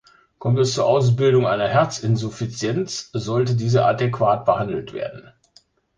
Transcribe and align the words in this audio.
Kommt 0.39 0.57
es 0.57 0.73
zur 0.73 0.85
Ausbildung 0.87 1.45
einer 1.45 1.67
Herzinsuffizienz, 1.67 3.11
sollte 3.13 3.53
diese 3.53 3.85
adäquat 3.85 4.45
behandelt 4.45 4.93
werden. 4.93 5.31